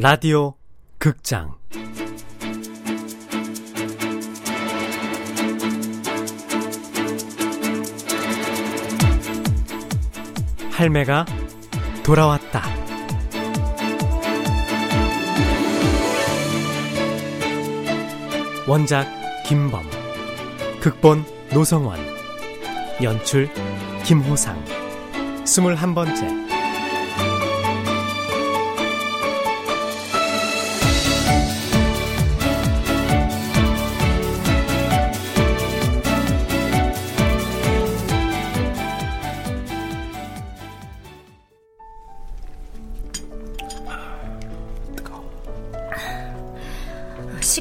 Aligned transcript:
라디오 0.00 0.54
극장 0.96 1.56
할매가 10.70 11.26
돌아왔다. 12.04 12.62
원작 18.68 19.08
김범, 19.48 19.82
극본 20.80 21.24
노성원, 21.52 21.98
연출 23.02 23.50
김호상, 24.04 24.64
스물한 25.44 25.92
번째. 25.92 26.47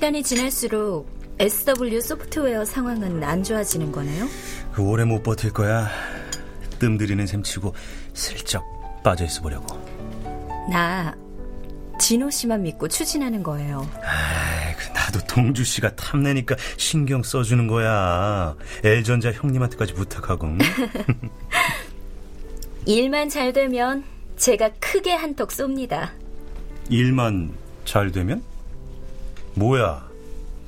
시간이 0.07 0.23
지날수록 0.23 1.09
SW 1.37 1.99
소프트웨어 1.99 2.63
상황은 2.63 3.21
안 3.23 3.43
좋아지는 3.43 3.91
거네요? 3.91 4.25
그 4.71 4.81
오래 4.81 5.03
못 5.03 5.21
버틸 5.21 5.51
거야. 5.51 5.89
뜸 6.79 6.97
들이는 6.97 7.27
셈 7.27 7.43
치고 7.43 7.73
슬쩍 8.13 8.63
빠져 9.03 9.25
있어 9.25 9.41
보려고. 9.41 9.77
나 10.71 11.13
진호 11.99 12.29
씨만 12.29 12.63
믿고 12.63 12.87
추진하는 12.87 13.43
거예요. 13.43 13.85
아이, 14.01 14.75
그 14.77 14.87
나도 14.93 15.19
동주 15.27 15.65
씨가 15.65 15.95
탐내니까 15.95 16.55
신경 16.77 17.21
써주는 17.21 17.67
거야. 17.67 18.55
엘전자 18.85 19.33
형님한테까지 19.33 19.93
부탁하고. 19.93 20.47
응? 20.47 20.57
일만 22.85 23.27
잘 23.27 23.51
되면 23.51 24.05
제가 24.37 24.69
크게 24.79 25.13
한턱 25.13 25.49
쏩니다. 25.49 26.11
일만 26.89 27.51
잘 27.83 28.11
되면? 28.11 28.41
뭐야? 29.57 30.05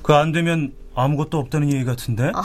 그 0.02 0.12
안 0.12 0.32
되면 0.32 0.72
아무것도 0.94 1.38
없다는 1.38 1.72
얘기 1.72 1.84
같은데? 1.84 2.32
아, 2.34 2.42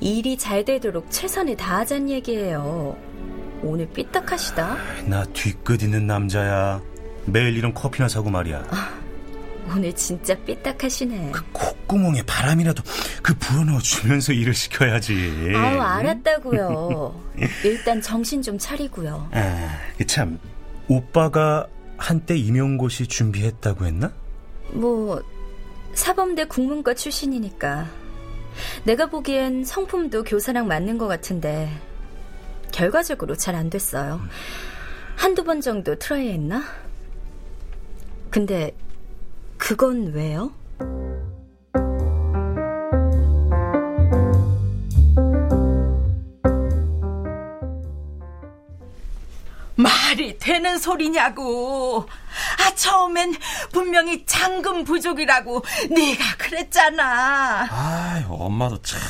일이 0.00 0.36
잘 0.36 0.64
되도록 0.64 1.10
최선을 1.10 1.56
다하자는 1.56 2.08
얘기예요. 2.10 2.96
오늘 3.62 3.86
삐딱하시다. 3.90 4.76
나 5.06 5.24
뒤끝 5.32 5.82
있는 5.82 6.06
남자야. 6.06 6.80
매일 7.26 7.56
이런 7.56 7.72
커피나 7.74 8.08
사고 8.08 8.30
말이야. 8.30 8.64
오늘 9.70 9.92
진짜 9.94 10.34
삐딱하시네. 10.34 11.30
그 11.32 11.44
콧구멍에 11.52 12.22
바람이라도 12.26 12.82
그 13.22 13.34
불어넣어 13.34 13.78
주면서 13.78 14.32
일을 14.32 14.54
시켜야지. 14.54 15.52
아우 15.54 15.80
알았다고요. 15.80 17.20
일단 17.64 18.00
정신 18.00 18.42
좀 18.42 18.58
차리고요. 18.58 19.28
아, 19.32 19.78
참 20.08 20.38
오빠가 20.88 21.66
한때 21.96 22.36
임용고시 22.36 23.06
준비했다고 23.06 23.86
했나? 23.86 24.10
뭐 24.72 25.22
사범대 25.94 26.46
국문과 26.46 26.94
출신이니까 26.94 27.86
내가 28.84 29.06
보기엔 29.06 29.64
성품도 29.64 30.24
교사랑 30.24 30.66
맞는 30.66 30.98
것 30.98 31.06
같은데 31.08 31.70
결과적으로 32.72 33.36
잘 33.36 33.54
안 33.54 33.70
됐어요. 33.70 34.20
한두 35.16 35.44
번 35.44 35.60
정도 35.60 35.94
try 35.96 36.30
했나? 36.30 36.62
근데 38.30 38.74
그건 39.58 40.12
왜요? 40.12 40.52
말이 49.74 50.38
되는 50.38 50.78
소리냐고. 50.78 52.06
아 52.62 52.74
처음엔 52.74 53.34
분명히 53.72 54.24
잔금 54.24 54.84
부족이라고 54.84 55.62
네가 55.90 56.36
그랬잖아. 56.38 57.66
아, 57.68 58.24
엄마도 58.28 58.80
참. 58.82 59.00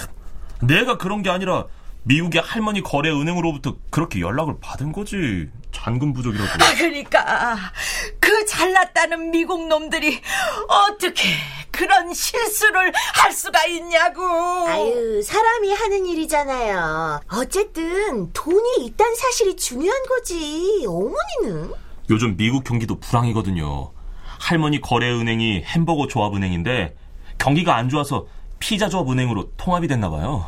내가 0.63 0.97
그런 0.97 1.23
게 1.23 1.31
아니라 1.31 1.67
미국의 2.05 2.41
할머니 2.43 2.83
거래 2.83 3.11
은행으로부터 3.11 3.77
그렇게 3.91 4.21
연락을 4.21 4.55
받은 4.61 4.93
거지. 4.93 5.49
잔금 5.73 6.13
부족이라고. 6.13 6.51
아 6.65 6.75
그러니까 6.77 7.57
그 8.21 8.47
잘났다는 8.47 9.31
미국 9.31 9.69
놈들이 9.69 10.21
어떻게 10.69 11.29
그런 11.71 12.13
실수를 12.13 12.93
할 13.15 13.33
수가 13.33 13.65
있냐고. 13.67 14.23
아유, 14.23 15.23
사람이 15.23 15.73
하는 15.73 16.07
일이잖아요. 16.07 17.21
어쨌든 17.33 18.33
돈이 18.33 18.85
있다는 18.85 19.15
사실이 19.15 19.57
중요한 19.57 20.03
거지. 20.07 20.85
어머니는? 20.87 21.73
요즘 22.13 22.37
미국 22.37 22.63
경기도 22.63 23.01
불황이거든요. 23.01 23.91
할머니 24.39 24.83
거래은행이 24.83 25.63
햄버거 25.63 26.07
조합은행인데 26.07 26.95
경기가 27.39 27.75
안 27.77 27.89
좋아서 27.89 28.27
피자 28.59 28.91
조합은행으로 28.91 29.53
통합이 29.57 29.89
됐나 29.89 30.11
봐요. 30.11 30.47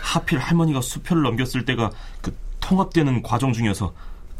하필 0.00 0.38
할머니가 0.38 0.80
수표를 0.80 1.22
넘겼을 1.22 1.66
때가 1.66 1.90
그 2.22 2.34
통합되는 2.60 3.22
과정 3.22 3.52
중이어서 3.52 3.92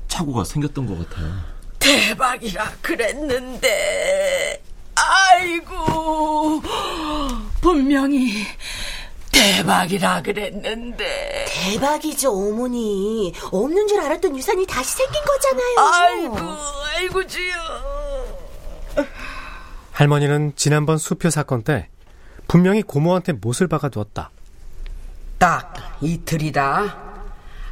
착오가 0.08 0.44
생겼던 0.44 0.86
것 0.86 1.10
같아요. 1.10 1.30
대박이라 1.78 2.72
그랬는데. 2.80 4.62
아이고. 4.94 6.62
분명히 7.60 8.46
대박이라 9.30 10.22
그랬는데. 10.22 11.39
대박이죠, 11.50 12.30
어머니. 12.30 13.32
없는 13.50 13.88
줄 13.88 14.00
알았던 14.00 14.36
유산이 14.36 14.66
다시 14.66 14.96
생긴 14.96 15.20
거잖아요. 15.24 15.78
아이고, 15.78 16.36
아이고, 16.96 17.26
주여. 17.26 17.54
할머니는 19.92 20.52
지난번 20.56 20.96
수표 20.96 21.28
사건 21.28 21.62
때 21.62 21.88
분명히 22.46 22.82
고모한테 22.82 23.32
못을 23.34 23.68
박아두었다. 23.68 24.30
딱 25.38 25.74
이틀이다. 26.00 26.96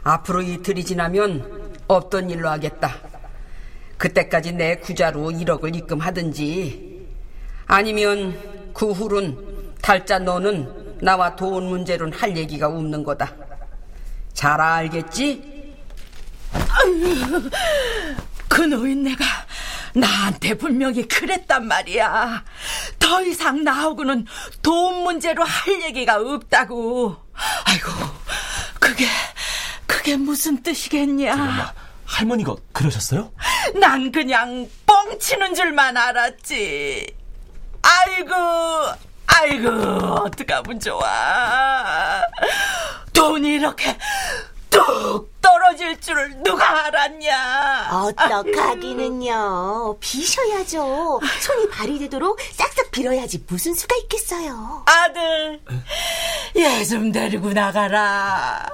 앞으로 0.03 0.43
이틀이 0.43 0.85
지나면 0.85 1.75
없던 1.87 2.31
일로 2.31 2.49
하겠다. 2.49 2.97
그때까지 3.97 4.53
내 4.53 4.77
구자로 4.77 5.31
1억을 5.31 5.75
입금하든지 5.75 7.07
아니면 7.67 8.73
그 8.75 8.91
후론 8.93 9.75
달자 9.83 10.19
너는 10.19 10.99
나와 11.01 11.35
돈 11.35 11.69
문제로는 11.69 12.17
할 12.17 12.37
얘기가 12.37 12.69
없는 12.69 13.03
거다. 13.05 13.48
잘 14.39 14.61
알겠지? 14.61 15.43
그 18.47 18.63
노인네가 18.63 19.25
나한테 19.95 20.55
분명히 20.55 21.09
그랬단 21.09 21.67
말이야. 21.67 22.45
더 23.01 23.21
이상 23.23 23.65
나하고는 23.65 24.27
돈 24.63 25.03
문제로 25.03 25.43
할 25.43 25.83
얘기가 25.83 26.21
없다고. 26.21 27.17
아이고, 27.65 27.91
그게, 28.79 29.09
그게 29.89 30.17
무슨 30.17 30.63
뜻이겠냐. 30.63 31.33
엄마, 31.33 31.73
할머니가 32.05 32.55
그러셨어요? 32.73 33.33
난 33.75 34.13
그냥 34.13 34.71
뻥치는 34.87 35.57
줄만 35.57 35.97
알았지. 35.97 37.13
아이고, 37.83 38.35
아이고, 39.27 39.69
어떡하면 39.69 40.79
좋아. 40.79 42.23
돈이 43.19 43.49
이렇게 43.55 43.99
뚝 44.71 45.33
떨어질 45.43 46.01
줄을 46.01 46.41
누가 46.45 46.87
알았냐. 46.87 47.91
어떡하기는요. 48.07 49.97
비셔야죠. 49.99 51.21
손이 51.41 51.69
발이 51.69 51.99
되도록 51.99 52.39
싹싹 52.53 52.93
빌어야지 52.93 53.45
무슨 53.49 53.75
수가 53.75 53.97
있겠어요. 54.03 54.85
아들, 54.87 55.61
얘 56.57 56.85
좀 56.85 57.11
데리고 57.11 57.53
나가라. 57.53 58.69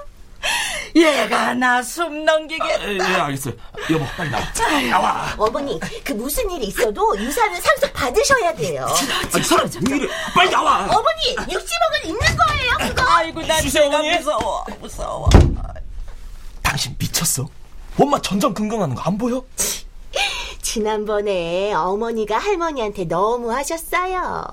얘가 0.97 1.55
나 1.55 1.81
숨 1.83 2.25
넘기겠다. 2.25 2.89
예, 2.89 2.97
예, 2.99 3.03
알겠어요. 3.03 3.55
여보, 3.91 4.05
빨리 4.17 4.31
나와. 4.31 4.53
나와. 4.91 5.35
어머니, 5.39 5.81
그 6.05 6.13
무슨 6.13 6.49
일이 6.51 6.67
있어도 6.67 7.19
유산은 7.19 7.61
상속 7.61 7.93
받으셔야 7.93 8.55
돼요. 8.55 8.87
아니, 9.33 9.43
사람 9.45 9.69
왜 9.91 9.97
이래? 9.97 10.09
빨리 10.35 10.51
나와. 10.51 10.85
어머니, 10.85 11.37
60억은 11.37 12.05
있는 12.05 12.21
거예요, 12.21 12.89
그거. 12.89 13.03
아이고, 13.11 13.43
나 13.43 13.61
어머니. 13.97 14.17
무서워, 14.19 14.65
무서워. 14.81 15.29
당신 16.63 16.95
미쳤어? 16.99 17.49
엄마 17.99 18.21
전전긍긍하는 18.21 18.95
거 18.95 19.03
안 19.05 19.19
보여? 19.19 19.45
지난번에 20.63 21.73
어머니가 21.75 22.39
할머니한테 22.39 23.05
너무 23.05 23.53
하셨어요. 23.53 24.45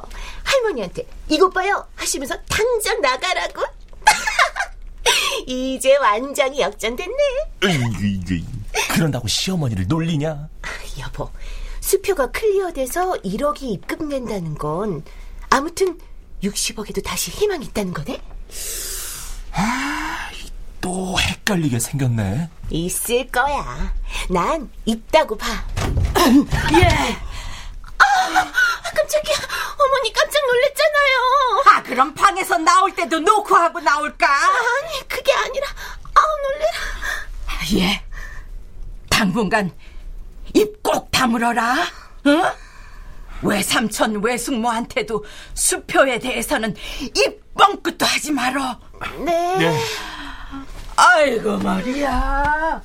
할머니한테 0.43 1.03
이것 1.29 1.49
봐요 1.51 1.87
하시면서 1.95 2.35
당장 2.49 2.99
나가라고. 3.01 3.61
이제 5.47 5.95
완전히 5.97 6.61
역전됐네. 6.61 7.15
그런다고 8.89 9.27
시어머니를 9.27 9.87
놀리냐? 9.87 10.49
여보, 10.99 11.29
수표가 11.79 12.31
클리어돼서 12.31 13.13
1억이 13.23 13.63
입금된다는 13.63 14.55
건 14.55 15.03
아무튼 15.49 15.99
60억에도 16.43 17.03
다시 17.03 17.31
희망이 17.31 17.65
있다는 17.65 17.93
거네? 17.93 18.21
아, 19.53 20.29
또 20.79 21.19
헷갈리게 21.19 21.79
생겼네. 21.79 22.49
있을 22.69 23.27
거야. 23.27 23.93
난 24.29 24.69
있다고 24.85 25.37
봐. 25.37 25.47
예. 26.73 27.17
아, 28.91 28.93
깜짝이야. 28.93 29.35
어머니 29.79 30.13
깜짝 30.13 30.41
놀랐잖아요. 30.45 31.63
아, 31.71 31.83
그럼 31.83 32.13
방에서 32.13 32.57
나올 32.57 32.93
때도 32.93 33.19
놓고 33.19 33.55
하고 33.55 33.79
나올까? 33.79 34.27
아니, 34.27 35.07
그게 35.07 35.31
아니라, 35.33 35.67
아우, 36.15 36.25
놀래라. 36.43 37.87
예. 37.87 38.03
당분간 39.09 39.71
입 40.53 40.81
꼭 40.83 41.09
다물어라. 41.11 41.75
응? 42.25 42.43
외삼촌 43.43 44.21
외숙모한테도 44.23 45.23
수표에 45.53 46.19
대해서는 46.19 46.75
입 47.15 47.53
뻥끗도 47.55 48.05
하지 48.05 48.31
말어. 48.31 48.79
네. 49.19 49.57
네. 49.57 49.79
아이고 50.95 51.57
말이야. 51.57 52.81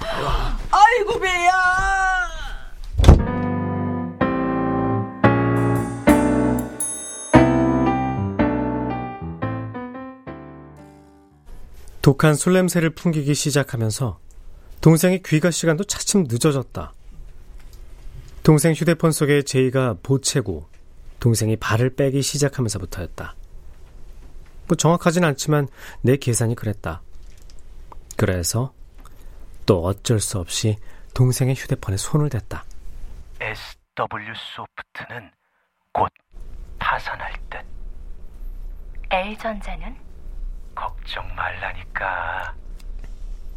아이고 0.70 1.18
배야. 1.20 1.95
독한 12.06 12.36
술 12.36 12.52
냄새를 12.52 12.90
풍기기 12.90 13.34
시작하면서 13.34 14.20
동생의 14.80 15.24
귀가 15.24 15.50
시간도 15.50 15.82
차츰 15.82 16.22
늦어졌다. 16.28 16.92
동생 18.44 18.74
휴대폰 18.74 19.10
속에 19.10 19.42
제이가 19.42 19.96
보채고 20.04 20.68
동생이 21.18 21.56
발을 21.56 21.96
빼기 21.96 22.22
시작하면서부터였다. 22.22 23.34
뭐 24.68 24.76
정확하진 24.76 25.24
않지만 25.24 25.66
내 26.00 26.16
계산이 26.16 26.54
그랬다. 26.54 27.02
그래서 28.16 28.72
또 29.66 29.82
어쩔 29.84 30.20
수 30.20 30.38
없이 30.38 30.76
동생의 31.12 31.56
휴대폰에 31.56 31.96
손을 31.96 32.28
댔다. 32.28 32.64
SW 33.40 34.32
소프트는 34.54 35.32
곧 35.90 36.08
파산할 36.78 37.32
듯. 37.50 37.58
L전자는? 39.10 40.05
걱정 40.86 41.34
말라니까. 41.34 42.54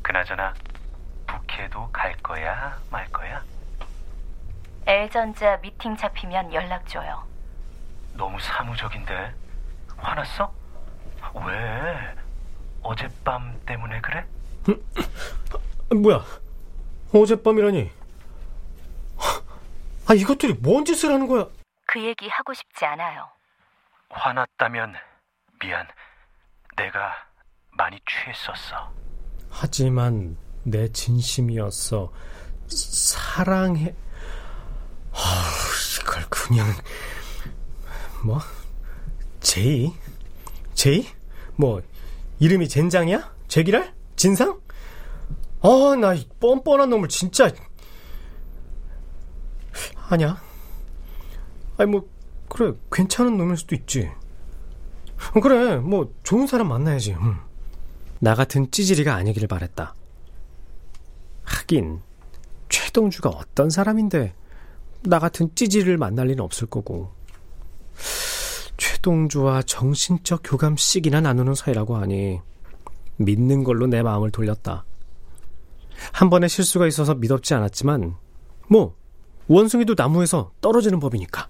그나저나 0.01 0.55
부캐도 1.27 1.91
갈 1.91 2.15
거야, 2.17 2.79
말 2.89 3.05
거야? 3.11 3.43
L전자 4.87 5.57
미팅 5.57 5.95
잡히면 5.95 6.51
연락 6.53 6.87
줘요. 6.87 7.23
너무 8.13 8.39
사무적인데. 8.39 9.35
화났어? 9.97 10.51
왜? 11.45 12.15
어젯밤 12.81 13.59
때문에 13.67 14.01
그래? 14.01 14.25
뭐야? 15.93 16.23
어젯밤이라니? 17.13 17.91
아, 20.07 20.13
이것들이 20.15 20.53
뭔 20.53 20.85
짓을 20.85 21.11
하는 21.13 21.27
거야? 21.27 21.45
그 21.85 22.03
얘기 22.03 22.27
하고 22.29 22.53
싶지 22.53 22.85
않아요. 22.85 23.29
화났다면 24.09 24.95
미안. 25.59 25.87
내가 26.79 27.11
많이 27.71 27.97
취했었어. 28.07 28.91
하지만 29.49 30.37
내 30.63 30.87
진심이었어. 30.91 32.11
사랑해. 32.67 33.93
아, 35.11 35.51
이걸 36.01 36.23
그냥 36.29 36.67
뭐 38.23 38.39
제이? 39.41 39.93
제이? 40.73 41.07
뭐 41.55 41.81
이름이 42.39 42.69
젠장이야? 42.69 43.33
제기랄? 43.47 43.93
진상? 44.15 44.59
아, 45.61 45.95
나 45.99 46.13
이 46.13 46.27
뻔뻔한 46.39 46.89
놈을 46.89 47.09
진짜 47.09 47.51
아니야. 50.09 50.41
아니 51.77 51.91
뭐 51.91 52.07
그래 52.47 52.73
괜찮은 52.91 53.37
놈일 53.37 53.57
수도 53.57 53.75
있지. 53.75 54.09
어, 55.33 55.39
그래 55.39 55.77
뭐 55.77 56.13
좋은 56.23 56.47
사람 56.47 56.69
만나야지. 56.69 57.15
응. 57.19 57.37
나 58.19 58.35
같은 58.35 58.69
찌질이가 58.71 59.13
아니길 59.13 59.47
바랬다. 59.47 59.95
하긴 61.43 62.01
최동주가 62.69 63.29
어떤 63.29 63.69
사람인데 63.69 64.33
나 65.03 65.19
같은 65.19 65.49
찌질을 65.55 65.97
만날 65.97 66.27
리는 66.27 66.43
없을 66.43 66.67
거고 66.67 67.11
최동주와 68.77 69.63
정신적 69.63 70.41
교감씩이나 70.43 71.21
나누는 71.21 71.55
사이라고 71.55 71.97
하니 71.97 72.41
믿는 73.17 73.63
걸로 73.63 73.87
내 73.87 74.01
마음을 74.01 74.31
돌렸다. 74.31 74.85
한 76.13 76.29
번의 76.29 76.49
실수가 76.49 76.87
있어서 76.87 77.15
믿었지 77.15 77.53
않았지만 77.53 78.15
뭐 78.67 78.95
원숭이도 79.47 79.95
나무에서 79.97 80.51
떨어지는 80.61 80.99
법이니까. 80.99 81.49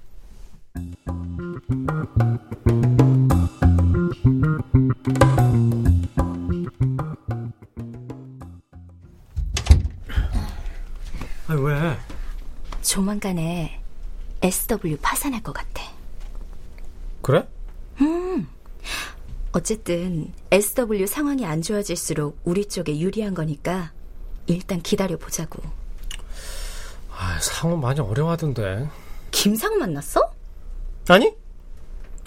아 11.48 11.54
왜? 11.54 11.98
조만간에 12.82 13.82
SW 14.42 14.98
파산할 15.02 15.44
것 15.44 15.54
같아. 15.54 15.84
그래? 17.22 17.48
어쨌든 19.52 20.32
SW 20.52 21.06
상황이 21.08 21.46
안 21.46 21.62
좋아질수록 21.62 22.40
우리 22.44 22.66
쪽에 22.68 23.00
유리한 23.00 23.34
거니까 23.34 23.92
일단 24.48 24.82
기다려 24.82 25.18
보자고. 25.18 25.62
아, 27.12 27.38
상호 27.42 27.76
많이 27.76 28.00
어려워하던데. 28.00 28.88
김상우 29.32 29.78
만났어? 29.78 30.34
아니? 31.10 31.36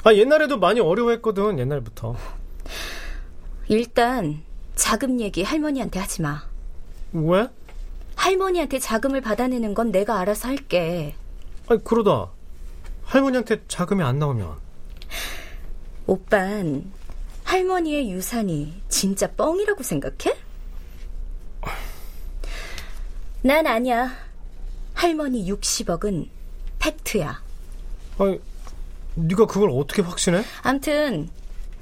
아, 0.04 0.12
옛날에도 0.14 0.58
많이 0.58 0.80
어려워했거든, 0.80 1.58
옛날부터. 1.58 2.16
일단 3.72 4.42
자금 4.74 5.18
얘기 5.18 5.42
할머니한테 5.42 5.98
하지 5.98 6.20
마. 6.20 6.44
왜? 7.14 7.48
할머니한테 8.16 8.78
자금을 8.78 9.22
받아내는 9.22 9.72
건 9.72 9.90
내가 9.90 10.20
알아서 10.20 10.48
할게. 10.48 11.14
아니, 11.68 11.82
그러다 11.82 12.28
할머니한테 13.04 13.62
자금이 13.68 14.02
안 14.02 14.18
나오면. 14.18 14.56
오빤 16.06 16.92
할머니의 17.44 18.10
유산이 18.10 18.82
진짜 18.90 19.30
뻥이라고 19.30 19.82
생각해? 19.82 20.36
난 23.40 23.66
아니야. 23.66 24.12
할머니 24.92 25.50
60억은 25.50 26.28
팩트야. 26.78 27.42
아니, 28.18 28.38
네가 29.14 29.46
그걸 29.46 29.70
어떻게 29.70 30.02
확신해? 30.02 30.44
암튼 30.62 31.30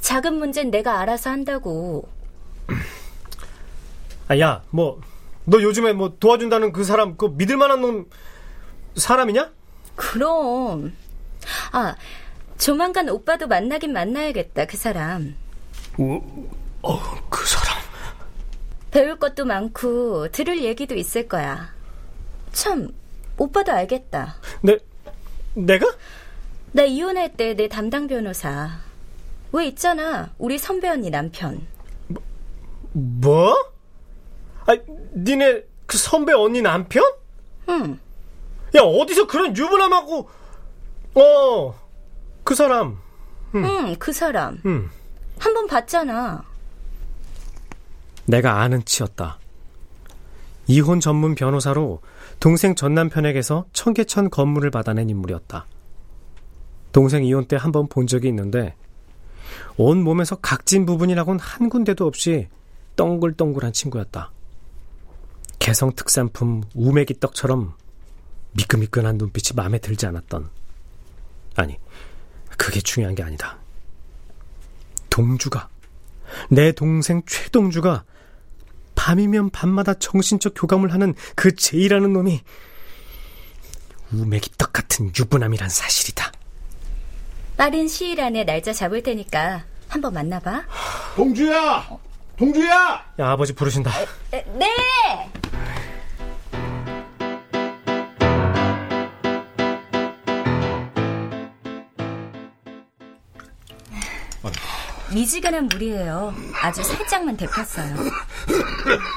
자금 0.01 0.39
문제는 0.39 0.71
내가 0.71 1.01
알아서 1.01 1.31
한다고. 1.31 2.09
아, 4.29 4.39
야, 4.39 4.63
뭐, 4.71 5.01
너 5.45 5.61
요즘에 5.61 5.93
뭐 5.93 6.15
도와준다는 6.19 6.73
그 6.73 6.85
사람, 6.85 7.17
그 7.17 7.27
믿을 7.27 7.57
만한 7.57 7.81
놈 7.81 8.07
사람이냐? 8.97 9.51
그럼. 9.97 10.93
아, 11.73 11.95
조만간 12.59 13.09
오빠도 13.09 13.47
만나긴 13.49 13.93
만나야겠다, 13.93 14.67
그 14.67 14.77
사람. 14.77 15.35
어, 15.99 17.21
그 17.29 17.45
사람. 17.47 17.79
배울 18.91 19.19
것도 19.19 19.45
많고 19.45 20.29
들을 20.31 20.63
얘기도 20.63 20.95
있을 20.95 21.29
거야. 21.29 21.73
참, 22.53 22.89
오빠도 23.37 23.73
알겠다. 23.73 24.37
내, 24.63 24.79
내가? 25.55 25.87
나 26.73 26.85
이혼할 26.85 27.37
때 27.37 27.55
내 27.55 27.69
담당 27.69 28.07
변호사. 28.07 28.79
왜 29.53 29.67
있잖아, 29.67 30.33
우리 30.39 30.59
선배 30.59 30.89
언니 30.89 31.11
남편. 31.11 31.67
뭐? 32.93 33.55
아, 34.67 34.77
니네 35.17 35.65
그 35.87 35.99
선배 35.99 36.33
언니 36.33 36.63
남편? 36.63 37.03
응. 37.69 37.99
야, 38.77 38.81
어디서 38.83 39.27
그런 39.27 39.57
유부남하고, 39.57 40.29
어, 41.15 41.75
그 42.45 42.55
사람. 42.55 42.99
응, 43.55 43.97
그 43.99 44.13
사람. 44.13 44.61
응. 44.67 44.89
한 45.39 45.55
번 45.55 45.67
봤잖아. 45.67 46.45
내가 48.27 48.61
아는 48.61 48.85
치였다. 48.85 49.39
이혼 50.69 51.01
전문 51.01 51.35
변호사로 51.35 52.01
동생 52.39 52.75
전 52.77 52.95
남편에게서 52.95 53.65
청계천 53.73 54.31
건물을 54.31 54.71
받아낸 54.71 55.09
인물이었다. 55.11 55.67
동생 56.93 57.25
이혼 57.25 57.47
때 57.47 57.57
한 57.57 57.73
번 57.73 57.89
본 57.89 58.07
적이 58.07 58.29
있는데 58.29 58.77
온 59.83 60.05
몸에서 60.05 60.37
각진 60.37 60.85
부분이라곤 60.85 61.39
한 61.39 61.71
군데도 61.71 62.07
없이 62.07 62.49
동글동글한 62.97 63.73
친구였다. 63.73 64.31
개성 65.59 65.95
특산품 65.95 66.63
우메기 66.75 67.19
떡처럼 67.19 67.73
미끈미끈한 68.53 69.17
눈빛이 69.17 69.57
마음에 69.57 69.79
들지 69.79 70.05
않았던. 70.05 70.51
아니, 71.57 71.79
그게 72.59 72.83
중요한 72.83 73.15
게 73.15 73.23
아니다. 73.23 73.59
동주가, 75.09 75.71
내 76.51 76.73
동생 76.73 77.23
최동주가 77.27 78.05
밤이면 78.97 79.49
밤마다 79.49 79.95
정신적 79.95 80.53
교감을 80.57 80.93
하는 80.93 81.15
그 81.35 81.57
제이라는 81.57 82.13
놈이 82.13 82.43
우메기 84.13 84.51
떡 84.59 84.75
같은 84.75 85.11
유부남이란 85.19 85.71
사실이다. 85.71 86.33
빠른 87.57 87.89
시일 87.89 88.21
안에 88.21 88.45
날짜 88.45 88.75
잡을 88.75 89.03
테니까 89.03 89.70
한번 89.91 90.15
만나봐. 90.15 90.63
동주야! 91.17 91.85
동주야! 92.39 93.05
야, 93.19 93.31
아버지 93.31 93.53
부르신다. 93.53 93.91
네! 94.31 94.67
미지근한 105.13 105.67
물이에요. 105.67 106.33
아주 106.63 106.83
살짝만 106.85 107.37
데폈어요. 107.37 107.97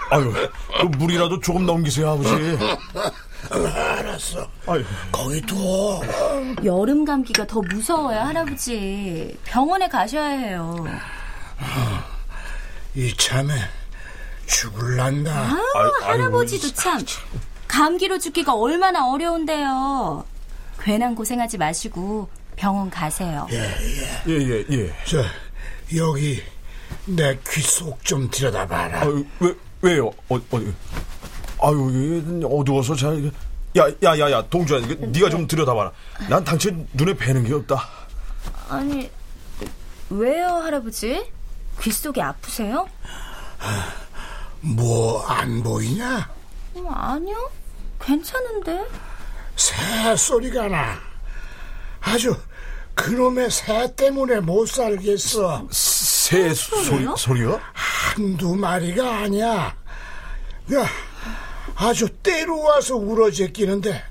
아유, 0.09 0.33
그 0.81 0.85
물이라도 0.97 1.39
조금 1.39 1.65
넘기세요, 1.67 2.11
아버지. 2.11 2.29
알았어. 4.33 4.49
아유. 4.67 4.83
거기 5.11 5.41
둬. 5.41 6.01
여름 6.63 7.05
감기가 7.05 7.45
더 7.47 7.61
무서워요, 7.61 8.19
할아버지. 8.19 9.37
병원에 9.43 9.87
가셔야 9.87 10.29
해요. 10.29 10.85
이참에 12.95 13.53
죽을란다. 14.45 15.31
아, 15.31 15.57
할아버지도 16.03 16.73
참. 16.73 16.99
감기로 17.67 18.19
죽기가 18.19 18.53
얼마나 18.53 19.07
어려운데요. 19.09 20.25
괜한 20.81 21.15
고생하지 21.15 21.57
마시고 21.57 22.29
병원 22.55 22.89
가세요. 22.89 23.47
예, 23.51 23.57
예, 24.27 24.33
예, 24.33 24.65
예. 24.69 24.93
저, 25.05 25.23
여기 25.95 26.41
내 27.05 27.35
귀 27.43 27.61
속 27.61 28.03
좀 28.03 28.29
들여다봐라. 28.29 29.01
아유, 29.01 29.25
왜, 29.39 29.53
왜요? 29.81 30.07
어, 30.29 30.39
어디? 30.51 30.73
아유, 31.61 32.41
어두워서 32.45 32.95
잘. 32.95 33.31
야, 33.77 33.87
야, 34.03 34.19
야, 34.19 34.31
야, 34.31 34.43
동주야, 34.49 34.79
이거 34.79 35.05
네가 35.07 35.29
좀 35.29 35.47
들여다봐라. 35.47 35.91
난 36.29 36.43
당신 36.43 36.87
눈에 36.93 37.13
뵈는 37.15 37.43
게 37.43 37.53
없다. 37.53 37.89
아니, 38.69 39.09
왜요, 40.09 40.47
할아버지? 40.47 41.31
귀 41.81 41.91
속이 41.91 42.21
아프세요? 42.21 42.87
뭐 44.61 45.25
안 45.27 45.63
보이냐? 45.63 46.29
음, 46.75 46.85
아니요. 46.87 47.49
괜찮은데? 47.99 48.85
새 49.55 50.15
소리가 50.15 50.67
나. 50.67 50.99
아주 52.01 52.35
그놈의 52.95 53.49
새 53.49 53.93
때문에 53.95 54.39
못 54.39 54.67
살겠어. 54.67 55.67
새 55.71 56.53
소리, 56.53 57.07
소리요? 57.17 57.59
한두 57.73 58.55
마리가 58.55 59.19
아니야. 59.23 59.75
야, 60.73 60.85
아주 61.83 62.07
때로 62.09 62.61
와서 62.61 62.95
울어제끼는데 62.95 64.01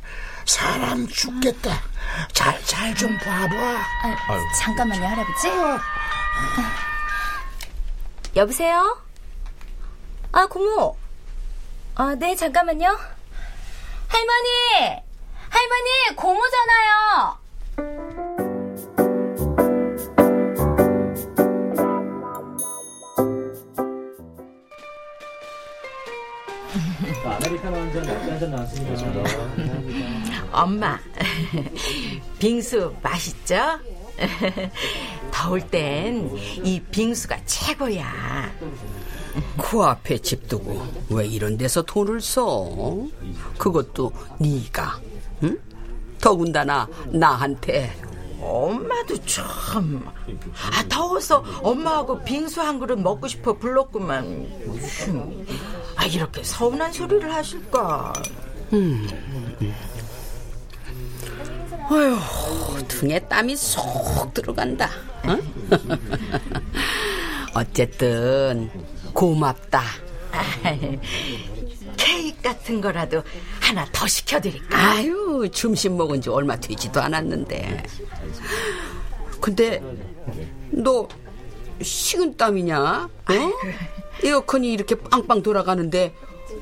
사람 0.44 1.06
죽겠다. 1.08 1.70
잘, 2.32 2.62
잘 2.64 2.94
좀 2.94 3.16
봐봐. 3.18 3.54
아, 3.56 4.16
잠깐만요, 4.60 5.06
할아버지. 5.06 5.48
여보세요? 8.36 8.98
아, 10.32 10.46
고모. 10.46 10.96
아, 11.94 12.14
네, 12.18 12.34
잠깐만요. 12.36 12.98
할머니! 14.08 15.02
할머니, 15.48 16.16
고모잖아요! 16.16 17.38
엄마, 30.52 30.98
빙수 32.38 32.94
맛있죠? 33.02 33.56
더울 35.32 35.60
땐 35.62 36.30
이 36.62 36.80
빙수가 36.80 37.38
최고야. 37.46 38.52
코앞에 39.56 40.18
집 40.18 40.46
두고 40.46 40.82
왜 41.08 41.26
이런 41.26 41.56
데서 41.56 41.80
돈을 41.82 42.20
써? 42.20 42.68
그것도 43.56 44.12
네가 44.38 45.00
응? 45.44 45.58
더군다나 46.20 46.86
나한테 47.06 47.92
엄마도 48.40 49.16
참. 49.24 50.04
아, 50.72 50.82
더워서 50.88 51.42
엄마하고 51.62 52.22
빙수 52.24 52.60
한 52.60 52.78
그릇 52.78 52.96
먹고 53.00 53.26
싶어 53.28 53.54
불렀구만. 53.54 54.46
아, 56.02 56.06
이렇게 56.06 56.42
서운한 56.42 56.92
소리를 56.92 57.32
하실까? 57.32 58.12
어휴 61.88 62.88
등에 62.88 63.20
땀이 63.20 63.54
쏙 63.54 64.34
들어간다 64.34 64.90
응? 65.26 65.40
어쨌든 67.54 68.68
고맙다 69.12 69.82
케이크 71.96 72.42
같은 72.42 72.80
거라도 72.80 73.22
하나 73.60 73.86
더 73.92 74.04
시켜드릴까? 74.08 74.76
아유 74.76 75.48
점심 75.52 75.96
먹은 75.96 76.20
지 76.20 76.30
얼마 76.30 76.56
되지도 76.56 77.00
않았는데 77.00 77.84
근데 79.40 79.80
너 80.70 81.06
식은 81.80 82.36
땀이냐? 82.36 82.80
어? 82.80 83.08
에어컨이 84.22 84.72
이렇게 84.72 84.94
빵빵 84.94 85.42
돌아가는데 85.42 86.14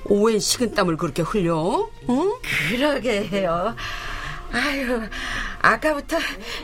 웬 0.04 0.38
식은땀을 0.38 0.96
그렇게 0.96 1.22
흘려? 1.22 1.88
응? 2.08 2.32
그러게요. 2.68 3.74
아유, 4.52 5.00
아까부터 5.62 6.18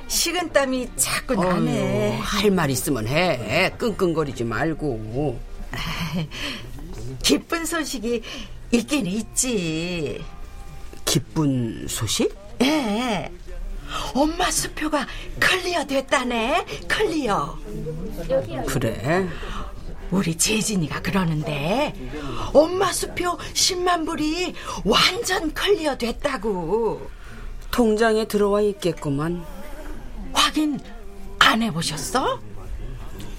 식은땀이 0.08 0.90
자꾸 0.96 1.34
나네. 1.36 2.14
어휴, 2.16 2.20
할말 2.22 2.70
있으면 2.70 3.06
해 3.06 3.72
끙끙거리지 3.78 4.44
말고 4.44 5.38
기쁜 7.22 7.64
소식이 7.64 8.22
있긴 8.72 9.06
있지. 9.06 10.24
기쁜 11.04 11.86
소식? 11.88 12.36
예. 12.62 13.30
엄마 14.14 14.50
수표가 14.50 15.06
clear 15.38 15.86
됐다네. 15.86 16.66
Clear. 16.88 17.56
그래 18.66 19.28
우리 20.10 20.36
재진이가 20.36 21.02
그러는데 21.02 21.94
엄마 22.52 22.92
수표 22.92 23.36
10만 23.54 24.06
불이 24.06 24.54
완전 24.84 25.52
clear 25.52 25.96
됐다고. 25.98 27.10
통장에 27.70 28.26
들어와 28.26 28.60
있겠구만 28.62 29.44
확인 30.32 30.80
안 31.38 31.62
해보셨어? 31.62 32.40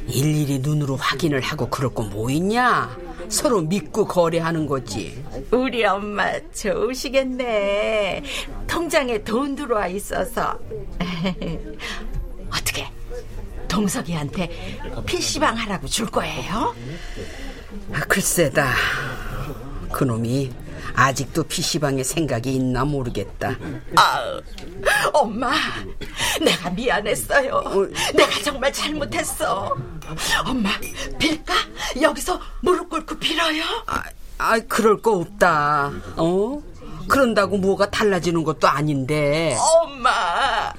일일이 0.07 0.59
눈으로 0.59 0.95
확인을 0.95 1.41
하고 1.41 1.69
그럴 1.69 1.93
거 1.93 2.03
뭐 2.03 2.29
있냐? 2.29 2.95
서로 3.29 3.61
믿고 3.61 4.05
거래하는 4.05 4.67
거지. 4.67 5.21
우리 5.51 5.83
엄마 5.85 6.31
좋으시겠네. 6.53 8.23
통장에 8.67 9.21
돈 9.23 9.55
들어와 9.55 9.87
있어서. 9.87 10.57
어떻게 12.49 12.87
동석이한테 13.77 14.49
PC방 15.05 15.55
하라고 15.55 15.87
줄 15.87 16.07
거예요? 16.07 16.75
아, 17.93 17.99
글쎄다. 18.07 18.73
그놈이 19.91 20.51
아직도 20.95 21.43
PC방에 21.43 22.01
생각이 22.03 22.55
있나 22.55 22.83
모르겠다. 22.83 23.55
아, 23.95 24.41
엄마, 25.13 25.51
내가 26.41 26.71
미안했어요. 26.71 27.61
내가 28.15 28.41
정말 28.43 28.73
잘못했어. 28.73 29.75
엄마, 30.43 30.69
빌까? 31.19 31.53
여기서 32.01 32.41
무릎 32.61 32.89
꿇고 32.89 33.19
빌어요? 33.19 33.63
아, 33.85 34.01
아, 34.39 34.59
그럴 34.67 34.99
거 35.03 35.17
없다. 35.17 35.91
어? 36.15 36.61
그런다고 37.07 37.57
뭐가 37.57 37.89
달라지는 37.91 38.43
것도 38.43 38.67
아닌데. 38.67 39.55
엄마, 39.83 40.73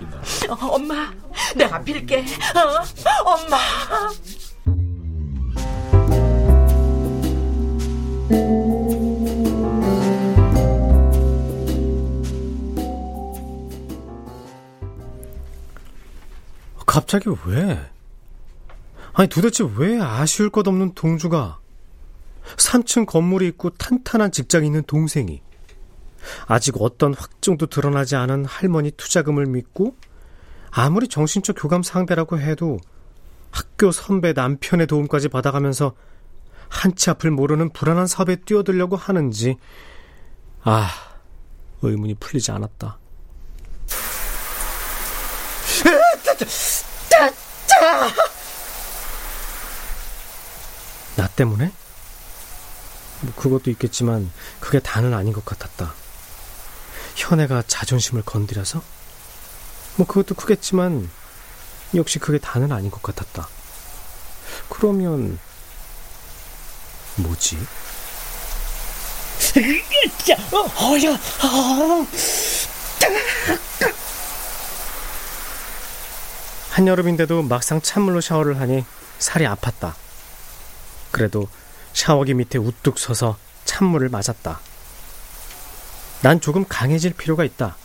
엄마, 0.61 1.13
내가 1.57 1.83
빌게. 1.83 2.25
어? 2.55 2.85
엄마. 3.25 3.59
갑자기 16.87 17.29
왜? 17.47 17.79
아니 19.13 19.29
도대체 19.29 19.65
왜 19.77 20.01
아쉬울 20.01 20.51
것 20.51 20.67
없는 20.67 20.95
동주가 20.95 21.59
3층 22.57 23.05
건물이 23.07 23.47
있고 23.49 23.71
탄탄한 23.71 24.33
직장이 24.33 24.67
있는 24.67 24.83
동생이 24.85 25.43
아직 26.47 26.75
어떤 26.81 27.15
확증도 27.15 27.67
드러나지 27.67 28.17
않은 28.17 28.45
할머니 28.45 28.91
투자금을 28.91 29.47
믿고 29.47 29.97
아무리 30.71 31.09
정신적 31.09 31.57
교감 31.59 31.83
상대라고 31.83 32.39
해도 32.39 32.79
학교 33.51 33.91
선배 33.91 34.33
남편의 34.33 34.87
도움까지 34.87 35.29
받아가면서 35.29 35.95
한치 36.69 37.11
앞을 37.11 37.31
모르는 37.31 37.71
불안한 37.73 38.07
사업에 38.07 38.37
뛰어들려고 38.37 38.97
하는지 38.97 39.57
아 40.63 40.91
의문이 41.83 42.15
풀리지 42.15 42.51
않았다. 42.51 42.99
나 51.17 51.27
때문에? 51.29 51.73
뭐 53.23 53.33
그것도 53.35 53.71
있겠지만 53.71 54.31
그게 54.61 54.79
다는 54.79 55.15
아닌 55.15 55.33
것 55.33 55.45
같았다. 55.45 55.95
현애가 57.17 57.65
자존심을 57.67 58.23
건드려서? 58.23 58.83
뭐 59.99 60.07
그것도 60.07 60.37
크겠지만 60.37 61.11
역시 61.97 62.21
그게 62.21 62.39
다는 62.39 62.71
아닌 62.71 62.89
것 62.91 63.03
같았다. 63.03 63.49
그러면 64.69 65.41
뭐지? 67.17 67.59
어려. 70.77 71.19
한여름인데도 76.71 77.43
막상 77.43 77.83
찬물로 77.83 78.21
샤워를 78.21 78.61
하니 78.61 78.85
살이 79.19 79.45
아팠다. 79.47 79.95
그래도 81.11 81.49
샤워기 81.93 82.35
밑에 82.35 82.59
우뚝 82.59 83.01
서서 83.01 83.37
찬물을 83.65 84.11
맞았다. 84.11 84.61
난 86.23 86.41
조금 86.41 86.65
강해질 86.69 87.15
필요가 87.15 87.43
있다. 87.43 87.77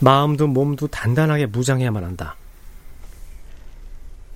마음도 0.00 0.46
몸도 0.46 0.88
단단하게 0.88 1.46
무장해야만 1.46 2.04
한다. 2.04 2.36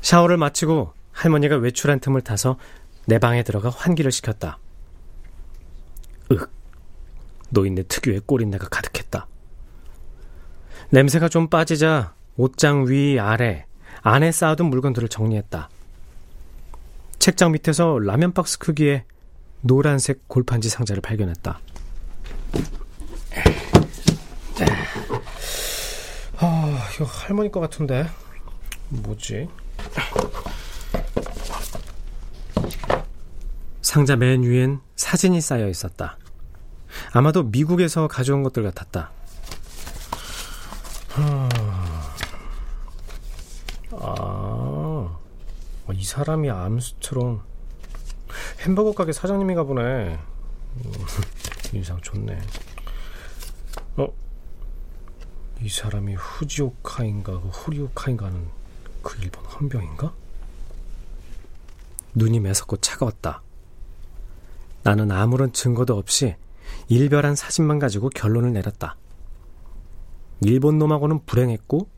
샤워를 0.01 0.37
마치고 0.37 0.93
할머니가 1.13 1.57
외출한 1.57 2.01
틈을 2.01 2.23
타서 2.23 2.59
내 3.07 3.19
방에 3.19 3.43
들어가 3.43 3.71
환기를 3.71 4.11
시켰다. 4.11 4.59
윽, 6.33 6.51
노인네 7.51 7.85
특유의 7.85 8.23
꼬린내가 8.27 8.69
가득했다. 8.69 9.27
냄새가 10.91 11.29
좀 11.29 11.49
빠지자 11.49 12.15
옷장 12.37 12.89
위, 12.89 13.19
아래, 13.21 13.67
안에 14.03 14.33
쌓아둔 14.33 14.67
물건들을 14.67 15.09
정리했다. 15.09 15.69
책장 17.19 17.53
밑에서 17.53 17.99
라면 18.01 18.33
박스 18.33 18.59
크기의 18.59 19.05
노란색 19.61 20.27
골판지 20.27 20.69
상자를 20.69 21.01
발견했다. 21.03 21.61
아, 27.03 27.05
이거 27.05 27.05
할머니 27.05 27.51
거 27.51 27.59
같은데. 27.59 28.09
뭐지? 28.89 29.49
상자 33.81 34.15
맨 34.15 34.43
위엔 34.45 34.81
사진이 34.95 35.41
쌓여 35.41 35.69
있었다. 35.69 36.17
아마도 37.13 37.43
미국에서 37.43 38.07
가져온 38.07 38.45
것들 38.45 38.63
같았다. 38.63 39.11
아, 43.91 45.19
이 45.93 46.05
사람이 46.05 46.51
암스트롱 46.51 47.41
햄버거 48.61 48.93
가게 48.93 49.13
사장님인가 49.13 49.65
보네. 49.65 50.19
인상 51.75 52.01
좋네. 52.01 52.39
어? 53.97 54.22
이 55.63 55.69
사람이 55.69 56.15
후지오카인가 56.15 57.41
그 57.41 57.49
호리오카인가는 57.49 58.49
그 59.03 59.17
일본 59.23 59.45
헌병인가? 59.45 60.13
눈이 62.15 62.41
매섭고 62.41 62.79
차가웠다. 62.79 63.43
나는 64.83 65.13
아무런 65.13 65.53
증거도 65.53 65.97
없이 65.97 66.35
일별한 66.89 67.37
사진만 67.37 67.79
가지고 67.79 68.09
결론을 68.11 68.53
내렸다. 68.53 68.97
일본 70.41 70.79
놈하고는 70.79 71.25
불행했고 71.27 71.89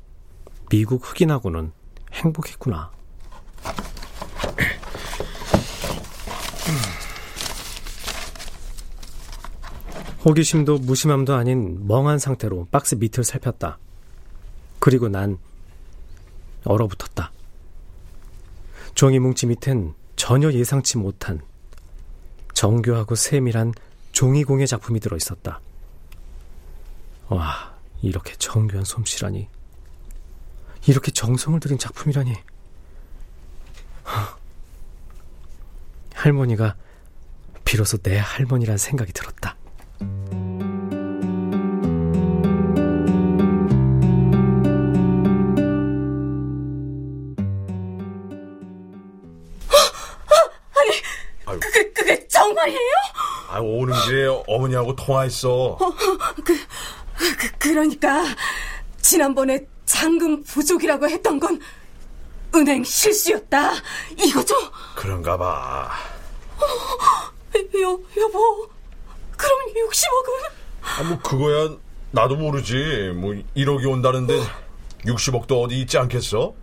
미국 0.68 1.00
흑인하고는 1.02 1.72
행복했구나. 2.12 2.93
호기심도 10.24 10.78
무심함도 10.78 11.34
아닌 11.34 11.86
멍한 11.86 12.18
상태로 12.18 12.68
박스 12.70 12.94
밑을 12.94 13.24
살폈다. 13.24 13.78
그리고 14.78 15.08
난 15.08 15.38
얼어붙었다. 16.64 17.30
종이 18.94 19.18
뭉치 19.18 19.46
밑엔 19.46 19.92
전혀 20.16 20.50
예상치 20.50 20.96
못한 20.96 21.42
정교하고 22.54 23.16
세밀한 23.16 23.74
종이공예 24.12 24.64
작품이 24.64 25.00
들어 25.00 25.16
있었다. 25.16 25.60
와, 27.28 27.74
이렇게 28.00 28.34
정교한 28.36 28.84
솜씨라니. 28.84 29.48
이렇게 30.86 31.10
정성을 31.10 31.60
들인 31.60 31.78
작품이라니. 31.78 32.34
할머니가 36.14 36.76
비로소 37.64 37.98
내 37.98 38.16
할머니란 38.18 38.78
생각이 38.78 39.12
들었다. 39.12 39.43
하고 54.94 54.96
통화했어. 54.96 55.50
어, 55.80 55.94
그, 56.44 56.56
그, 57.16 57.50
그러니까, 57.58 58.24
지난번에 59.00 59.66
잔금 59.84 60.42
부족이라고 60.44 61.08
했던 61.08 61.38
건 61.38 61.60
은행 62.54 62.84
실수였다. 62.84 63.72
이거죠? 64.16 64.54
그런가 64.94 65.36
봐. 65.36 65.90
어, 66.58 66.66
여, 67.80 67.98
여보, 68.16 68.68
그럼 69.36 69.58
60억은? 69.74 70.50
아, 70.82 71.02
뭐, 71.02 71.18
그거야, 71.18 71.76
나도 72.12 72.36
모르지. 72.36 73.12
뭐, 73.16 73.34
1억이 73.56 73.90
온다는데, 73.90 74.40
60억도 75.04 75.62
어디 75.62 75.80
있지 75.80 75.98
않겠어? 75.98 76.54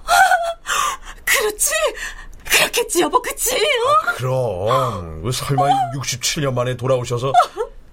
그렇지. 1.26 1.72
그렇겠지, 2.46 3.02
여보, 3.02 3.22
그치? 3.22 3.56
어? 3.56 4.10
아, 4.10 4.14
그럼. 4.14 5.24
왜 5.24 5.32
설마 5.32 5.64
67년 5.96 6.54
만에 6.54 6.78
돌아오셔서 6.78 7.34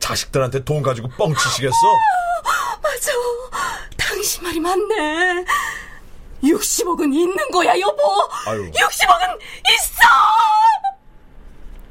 자식들한테 0.08 0.64
돈 0.64 0.82
가지고 0.82 1.08
뻥치시겠어? 1.08 1.76
맞아. 2.82 3.12
당신 3.96 4.42
말이 4.42 4.58
맞네. 4.58 5.44
60억은 6.42 7.12
있는 7.14 7.50
거야, 7.50 7.78
여보. 7.78 8.02
아유. 8.46 8.70
60억은 8.70 9.38
있어! 9.74 10.04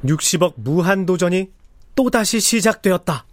60억 0.04 0.54
무한도전이 0.56 1.50
또다시 1.94 2.40
시작되었다. 2.40 3.26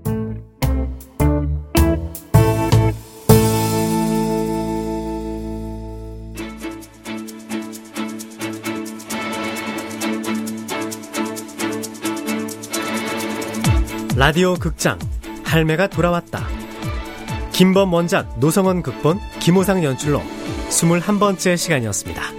라디오 14.17 14.53
극장 14.53 14.97
할매가 15.43 15.87
돌아왔다. 15.87 16.47
김범 17.51 17.91
원작 17.93 18.39
노성원 18.39 18.81
극본 18.81 19.19
김호상 19.41 19.83
연출로 19.83 20.21
21번째 20.69 21.57
시간이었습니다. 21.57 22.34